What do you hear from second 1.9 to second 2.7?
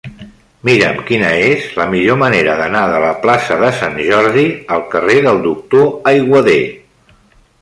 millor manera